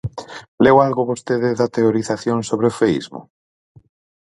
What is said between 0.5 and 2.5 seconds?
¿Leu algo vostede da teorización